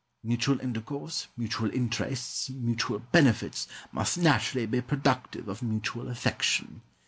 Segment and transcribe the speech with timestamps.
[0.23, 6.81] Mutual intercourse, mutual interests, mutual benefits, must naturally be productive of mutual affection.